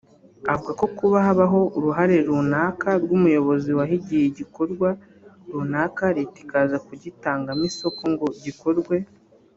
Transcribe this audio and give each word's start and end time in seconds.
Avuga 0.51 0.71
ko 0.79 0.85
kuba 0.97 1.17
habaho 1.27 1.59
uruhare 1.77 2.15
runaka 2.27 2.89
rw’Umuyobozi 3.03 3.69
wahigiye 3.79 4.23
igikorwa 4.27 4.89
runaka 5.51 6.03
Leta 6.17 6.37
ikaza 6.45 6.77
kugitangamo 6.87 7.63
isoko 7.69 8.01
ngo 8.13 8.25
gikorwe 8.43 8.95